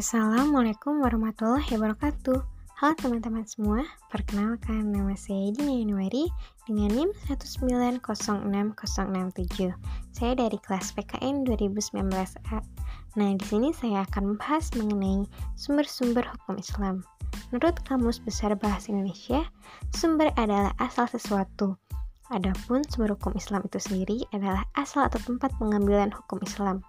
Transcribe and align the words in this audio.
Assalamualaikum 0.00 1.04
warahmatullahi 1.04 1.76
wabarakatuh 1.76 2.40
Halo 2.80 2.96
teman-teman 3.04 3.44
semua, 3.44 3.84
perkenalkan 4.08 4.88
nama 4.88 5.12
saya 5.12 5.52
Dina 5.52 5.76
Yanuari 5.76 6.24
dengan 6.64 6.88
NIM 6.88 7.12
1906067. 7.28 8.08
Saya 10.16 10.32
dari 10.32 10.56
kelas 10.56 10.96
PKN 10.96 11.44
2019A. 11.44 12.64
Nah, 13.20 13.30
di 13.36 13.44
sini 13.44 13.76
saya 13.76 14.08
akan 14.08 14.32
membahas 14.32 14.72
mengenai 14.72 15.28
sumber-sumber 15.60 16.24
hukum 16.24 16.56
Islam. 16.56 17.04
Menurut 17.52 17.76
Kamus 17.84 18.24
Besar 18.24 18.56
Bahasa 18.56 18.96
Indonesia, 18.96 19.44
sumber 19.92 20.32
adalah 20.40 20.72
asal 20.80 21.12
sesuatu. 21.12 21.76
Adapun 22.32 22.88
sumber 22.88 23.20
hukum 23.20 23.36
Islam 23.36 23.68
itu 23.68 23.76
sendiri 23.76 24.24
adalah 24.32 24.64
asal 24.80 25.04
atau 25.04 25.20
tempat 25.20 25.52
pengambilan 25.60 26.08
hukum 26.08 26.40
Islam. 26.40 26.80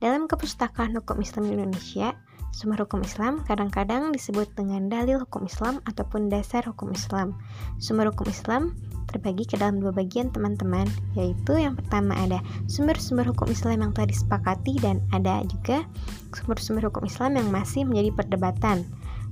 Dalam 0.00 0.28
kepustakaan 0.28 0.92
hukum 0.98 1.20
Islam 1.24 1.48
di 1.48 1.56
Indonesia, 1.56 2.16
Sumber 2.54 2.82
hukum 2.82 3.02
Islam 3.04 3.42
kadang-kadang 3.44 4.10
disebut 4.14 4.50
dengan 4.58 4.90
dalil 4.90 5.22
hukum 5.22 5.46
Islam 5.46 5.82
ataupun 5.86 6.28
dasar 6.28 6.66
hukum 6.66 6.92
Islam. 6.94 7.36
Sumber 7.78 8.10
hukum 8.10 8.28
Islam 8.30 8.74
terbagi 9.06 9.46
ke 9.46 9.56
dalam 9.56 9.78
dua 9.78 9.94
bagian 9.94 10.34
teman-teman, 10.34 10.84
yaitu 11.14 11.56
yang 11.56 11.78
pertama 11.78 12.12
ada 12.18 12.42
sumber-sumber 12.66 13.26
hukum 13.30 13.48
Islam 13.48 13.86
yang 13.86 13.92
telah 13.94 14.08
disepakati 14.10 14.74
dan 14.82 14.98
ada 15.14 15.40
juga 15.46 15.86
sumber-sumber 16.34 16.90
hukum 16.90 17.06
Islam 17.06 17.38
yang 17.38 17.48
masih 17.48 17.86
menjadi 17.86 18.10
perdebatan. 18.12 18.82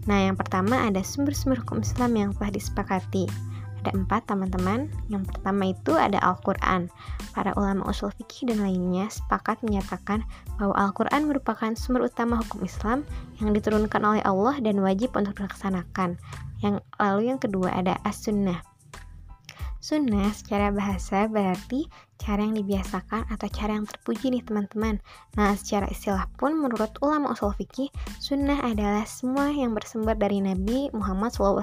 Nah, 0.05 0.21
yang 0.31 0.37
pertama 0.37 0.85
ada 0.85 1.01
sumber-sumber 1.01 1.65
hukum 1.65 1.81
Islam 1.81 2.13
yang 2.17 2.31
telah 2.37 2.53
disepakati 2.53 3.54
ada 3.85 3.93
empat 3.93 4.25
teman-teman. 4.25 4.89
Yang 5.13 5.29
pertama 5.29 5.69
itu 5.69 5.93
ada 5.93 6.17
Al-Quran. 6.25 6.89
Para 7.37 7.53
ulama 7.61 7.85
usul 7.85 8.09
fikih 8.17 8.49
dan 8.49 8.65
lainnya 8.65 9.13
sepakat 9.13 9.61
menyatakan 9.61 10.25
bahwa 10.57 10.73
Al-Quran 10.73 11.29
merupakan 11.29 11.77
sumber 11.77 12.09
utama 12.09 12.41
hukum 12.41 12.65
Islam 12.65 13.05
yang 13.45 13.53
diturunkan 13.53 14.01
oleh 14.01 14.25
Allah 14.25 14.57
dan 14.65 14.81
wajib 14.81 15.13
untuk 15.13 15.37
dilaksanakan. 15.37 16.17
Yang 16.65 16.81
lalu 16.97 17.21
yang 17.29 17.37
kedua 17.37 17.69
ada 17.77 18.01
As-Sunnah. 18.09 18.65
Sunnah 19.85 20.33
secara 20.33 20.73
bahasa 20.73 21.29
berarti 21.29 21.85
cara 22.17 22.41
yang 22.41 22.57
dibiasakan 22.57 23.29
atau 23.29 23.53
cara 23.53 23.77
yang 23.77 23.85
terpuji 23.85 24.33
nih 24.33 24.41
teman-teman. 24.41 24.97
Nah, 25.37 25.53
secara 25.61 25.85
istilah 25.93 26.25
pun 26.41 26.57
menurut 26.57 26.97
ulama 27.05 27.37
usul 27.37 27.53
fikih, 27.53 27.93
sunnah 28.17 28.65
adalah 28.65 29.05
semua 29.05 29.53
yang 29.53 29.77
bersumber 29.77 30.17
dari 30.17 30.41
Nabi 30.41 30.89
Muhammad 30.97 31.37
SAW. 31.37 31.61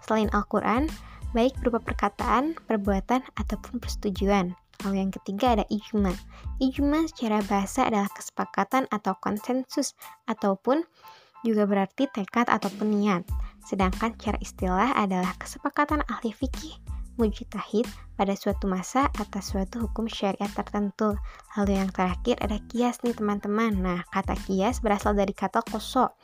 Selain 0.00 0.32
Al-Quran, 0.32 0.88
baik 1.34 1.58
berupa 1.60 1.82
perkataan, 1.82 2.54
perbuatan, 2.64 3.26
ataupun 3.36 3.82
persetujuan. 3.82 4.54
Lalu 4.86 4.96
yang 5.02 5.12
ketiga 5.12 5.58
ada 5.58 5.66
ijma. 5.66 6.14
Ijma 6.62 7.10
secara 7.10 7.42
bahasa 7.44 7.90
adalah 7.90 8.08
kesepakatan 8.14 8.86
atau 8.88 9.18
konsensus 9.18 9.98
ataupun 10.30 10.86
juga 11.44 11.66
berarti 11.68 12.08
tekad 12.08 12.48
ataupun 12.48 12.94
niat. 12.94 13.26
Sedangkan 13.66 14.14
secara 14.16 14.38
istilah 14.40 14.94
adalah 14.96 15.34
kesepakatan 15.36 16.06
ahli 16.08 16.32
fikih 16.32 16.93
mujtahid 17.14 17.86
pada 18.14 18.34
suatu 18.38 18.70
masa 18.70 19.10
atas 19.18 19.54
suatu 19.54 19.86
hukum 19.86 20.06
syariat 20.06 20.50
tertentu. 20.50 21.18
Lalu 21.58 21.78
yang 21.78 21.90
terakhir 21.90 22.38
ada 22.42 22.58
kias 22.70 23.02
nih 23.02 23.14
teman-teman. 23.14 23.74
Nah, 23.78 24.00
kata 24.10 24.34
kias 24.46 24.82
berasal 24.82 25.14
dari 25.18 25.34
kata 25.34 25.62
koso, 25.66 26.14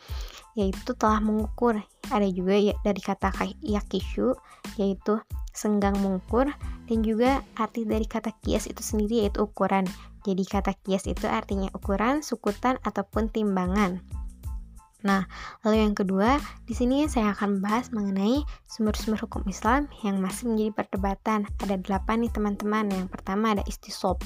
yaitu 0.54 0.94
telah 0.94 1.22
mengukur. 1.22 1.78
Ada 2.10 2.26
juga 2.30 2.54
ya 2.58 2.74
dari 2.82 3.02
kata 3.02 3.30
yakishu, 3.62 4.34
yaitu 4.78 5.18
senggang 5.54 5.98
mengukur. 5.98 6.50
Dan 6.90 7.06
juga 7.06 7.42
arti 7.54 7.86
dari 7.86 8.06
kata 8.06 8.34
kias 8.42 8.66
itu 8.66 8.82
sendiri 8.82 9.26
yaitu 9.26 9.46
ukuran. 9.46 9.86
Jadi 10.26 10.42
kata 10.44 10.74
kias 10.84 11.06
itu 11.06 11.24
artinya 11.30 11.70
ukuran, 11.72 12.20
sukutan, 12.20 12.76
ataupun 12.84 13.32
timbangan. 13.32 14.19
Nah, 15.00 15.24
lalu 15.64 15.80
yang 15.80 15.96
kedua, 15.96 16.36
di 16.68 16.76
sini 16.76 17.08
saya 17.08 17.32
akan 17.32 17.60
membahas 17.60 17.88
mengenai 17.92 18.44
sumber-sumber 18.68 19.20
hukum 19.24 19.44
Islam 19.48 19.88
yang 20.04 20.20
masih 20.20 20.52
menjadi 20.52 20.72
perdebatan. 20.76 21.48
Ada 21.60 21.80
delapan 21.80 22.24
nih 22.24 22.32
teman-teman. 22.32 22.84
Yang 22.92 23.08
pertama 23.08 23.56
ada 23.56 23.64
istisob. 23.64 24.20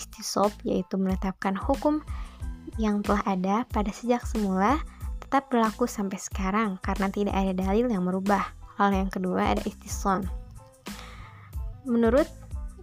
Istisob 0.00 0.52
yaitu 0.64 0.96
menetapkan 0.96 1.52
hukum 1.52 2.00
yang 2.80 3.04
telah 3.04 3.20
ada 3.28 3.56
pada 3.68 3.92
sejak 3.92 4.24
semula 4.24 4.80
tetap 5.20 5.48
berlaku 5.48 5.88
sampai 5.88 6.20
sekarang 6.20 6.80
karena 6.80 7.08
tidak 7.12 7.36
ada 7.36 7.52
dalil 7.52 7.88
yang 7.88 8.04
merubah. 8.04 8.52
Lalu 8.80 9.04
yang 9.04 9.10
kedua 9.12 9.56
ada 9.56 9.62
istison. 9.68 10.24
Menurut 11.84 12.28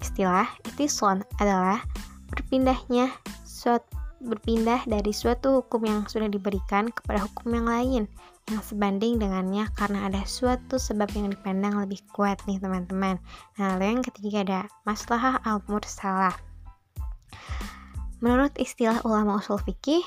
istilah, 0.02 0.46
istison 0.66 1.25
adalah 1.42 1.81
berpindahnya 2.30 3.09
suatu 3.46 3.99
berpindah 4.19 4.84
dari 4.84 5.16
suatu 5.16 5.63
hukum 5.63 5.88
yang 5.88 6.00
sudah 6.07 6.28
diberikan 6.28 6.91
kepada 6.91 7.24
hukum 7.24 7.56
yang 7.56 7.68
lain 7.68 8.03
yang 8.50 8.66
sebanding 8.66 9.22
dengannya 9.22 9.69
karena 9.78 10.09
ada 10.09 10.25
suatu 10.25 10.81
sebab 10.81 11.07
yang 11.13 11.30
dipandang 11.30 11.78
lebih 11.78 12.02
kuat 12.12 12.41
nih 12.50 12.57
teman-teman. 12.57 13.22
Nah, 13.56 13.78
lalu 13.78 13.96
yang 13.97 14.03
ketiga 14.03 14.41
ada 14.41 14.59
maslahah 14.84 15.38
al-mursalah. 15.46 16.34
Menurut 18.19 18.52
istilah 18.57 19.00
ulama 19.06 19.38
usul 19.40 19.62
fikih, 19.62 20.02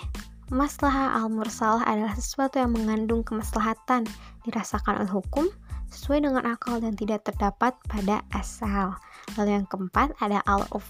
maslahah 0.50 1.22
al-mursalah 1.22 1.86
adalah 1.86 2.12
sesuatu 2.18 2.58
yang 2.58 2.74
mengandung 2.74 3.22
kemaslahatan 3.22 4.04
dirasakan 4.44 5.06
oleh 5.06 5.12
hukum 5.14 5.46
sesuai 5.94 6.26
dengan 6.26 6.44
akal 6.44 6.82
dan 6.82 6.98
tidak 6.98 7.22
terdapat 7.22 7.78
pada 7.86 8.26
asal. 8.34 8.98
Lalu 9.38 9.62
yang 9.62 9.66
keempat 9.70 10.18
ada 10.18 10.42
al-uf 10.50 10.84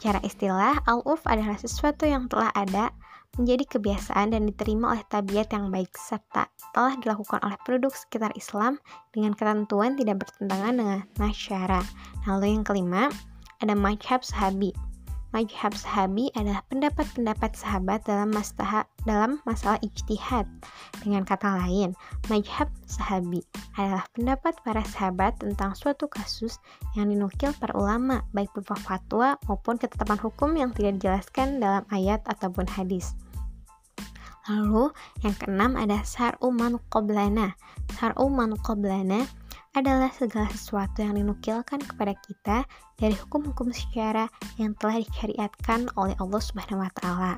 Secara 0.00 0.24
istilah, 0.24 0.80
al-urf 0.88 1.20
adalah 1.28 1.60
sesuatu 1.60 2.08
yang 2.08 2.24
telah 2.24 2.48
ada, 2.56 2.88
menjadi 3.36 3.76
kebiasaan 3.76 4.32
dan 4.32 4.48
diterima 4.48 4.96
oleh 4.96 5.04
tabiat 5.12 5.52
yang 5.52 5.68
baik 5.68 5.92
serta 5.92 6.48
telah 6.72 6.96
dilakukan 7.04 7.36
oleh 7.44 7.60
penduduk 7.68 7.92
sekitar 7.92 8.32
Islam 8.32 8.80
dengan 9.12 9.36
ketentuan 9.36 10.00
tidak 10.00 10.24
bertentangan 10.24 10.72
dengan 10.72 11.00
masyarakat. 11.20 11.84
Lalu 12.24 12.46
yang 12.48 12.64
kelima, 12.64 13.12
ada 13.60 13.76
majhab 13.76 14.24
sahabi. 14.24 14.72
Majhab 15.30 15.78
sahabi 15.78 16.26
adalah 16.34 16.66
pendapat-pendapat 16.66 17.54
sahabat 17.54 18.02
dalam 18.02 18.34
masalah 18.34 18.82
dalam 19.06 19.38
masalah 19.46 19.78
ijtihad. 19.78 20.42
Dengan 20.98 21.22
kata 21.22 21.54
lain, 21.62 21.94
majhab 22.26 22.66
sahabi 22.90 23.46
adalah 23.78 24.02
pendapat 24.10 24.58
para 24.66 24.82
sahabat 24.82 25.38
tentang 25.38 25.78
suatu 25.78 26.10
kasus 26.10 26.58
yang 26.98 27.14
dinukil 27.14 27.54
para 27.62 27.70
ulama, 27.78 28.26
baik 28.34 28.50
berupa 28.58 28.74
fatwa 28.82 29.38
maupun 29.46 29.78
ketetapan 29.78 30.18
hukum 30.18 30.50
yang 30.58 30.74
tidak 30.74 30.98
dijelaskan 30.98 31.62
dalam 31.62 31.86
ayat 31.94 32.18
ataupun 32.26 32.66
hadis. 32.66 33.14
Lalu, 34.50 34.90
yang 35.22 35.34
keenam 35.38 35.78
ada 35.78 36.02
sar'u 36.02 36.50
man 36.50 36.82
qoblana. 36.90 37.54
Sar'u 37.94 38.26
man 38.26 38.58
adalah 39.74 40.10
segala 40.10 40.50
sesuatu 40.50 41.02
yang 41.02 41.14
dinukilkan 41.14 41.78
kepada 41.78 42.14
kita 42.26 42.58
dari 42.98 43.14
hukum-hukum 43.14 43.70
secara 43.70 44.26
yang 44.58 44.74
telah 44.78 44.98
disyariatkan 44.98 45.86
oleh 45.94 46.14
Allah 46.18 46.42
Subhanahu 46.42 46.82
wa 46.82 46.92
taala. 46.98 47.32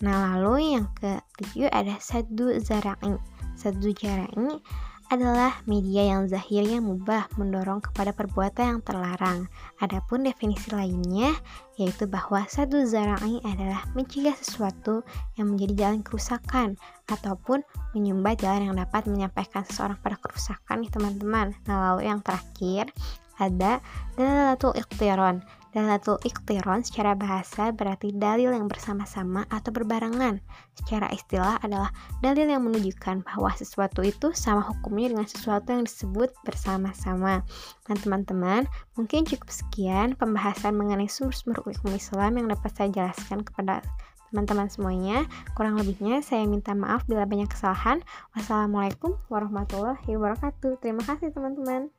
Nah, 0.00 0.38
lalu 0.38 0.78
yang 0.78 0.86
ketujuh 0.96 1.68
ada 1.68 1.98
sadu 2.00 2.56
zara'i. 2.56 3.18
Sadu 3.58 3.92
zara'i 3.92 4.62
adalah 5.10 5.58
media 5.66 6.06
yang 6.14 6.30
zahirnya 6.30 6.78
mubah 6.78 7.26
mendorong 7.34 7.82
kepada 7.82 8.14
perbuatan 8.14 8.78
yang 8.78 8.80
terlarang. 8.86 9.50
Adapun 9.82 10.22
definisi 10.22 10.70
lainnya 10.70 11.34
yaitu 11.74 12.06
bahwa 12.06 12.46
satu 12.46 12.86
zara'i 12.86 13.42
adalah 13.42 13.82
mencegah 13.98 14.38
sesuatu 14.38 15.02
yang 15.34 15.50
menjadi 15.50 15.74
jalan 15.86 16.00
kerusakan 16.06 16.78
ataupun 17.10 17.66
menyumbat 17.98 18.38
jalan 18.38 18.70
yang 18.70 18.76
dapat 18.78 19.10
menyampaikan 19.10 19.66
seseorang 19.66 19.98
pada 19.98 20.14
kerusakan 20.22 20.86
nih 20.86 20.92
teman-teman. 20.94 21.58
Nah 21.66 21.76
lalu 21.90 22.06
yang 22.06 22.22
terakhir 22.22 22.94
ada 23.40 23.82
dalalatul 24.14 24.76
ikhtiron 24.78 25.42
Dalatul 25.70 26.18
iktiron 26.26 26.82
secara 26.82 27.14
bahasa 27.14 27.70
berarti 27.70 28.10
dalil 28.10 28.50
yang 28.50 28.66
bersama-sama 28.66 29.46
atau 29.54 29.70
berbarengan. 29.70 30.42
Secara 30.74 31.06
istilah 31.14 31.62
adalah 31.62 31.94
dalil 32.18 32.50
yang 32.50 32.66
menunjukkan 32.66 33.22
bahwa 33.22 33.54
sesuatu 33.54 34.02
itu 34.02 34.34
sama 34.34 34.66
hukumnya 34.66 35.14
dengan 35.14 35.26
sesuatu 35.30 35.70
yang 35.70 35.86
disebut 35.86 36.34
bersama-sama. 36.42 37.46
Dan 37.86 37.96
teman-teman, 38.02 38.66
mungkin 38.98 39.22
cukup 39.22 39.46
sekian 39.46 40.18
pembahasan 40.18 40.74
mengenai 40.74 41.06
sumber-sumber 41.06 41.62
hukum 41.62 41.94
Islam 41.94 42.42
yang 42.42 42.46
dapat 42.50 42.70
saya 42.74 42.90
jelaskan 42.90 43.46
kepada 43.46 43.78
teman-teman 44.34 44.66
semuanya. 44.70 45.26
Kurang 45.54 45.78
lebihnya 45.78 46.22
saya 46.22 46.46
minta 46.46 46.74
maaf 46.74 47.06
bila 47.06 47.26
banyak 47.26 47.50
kesalahan. 47.50 48.02
Wassalamualaikum 48.34 49.18
warahmatullahi 49.30 50.06
wabarakatuh. 50.06 50.82
Terima 50.82 51.02
kasih 51.06 51.30
teman-teman. 51.30 51.90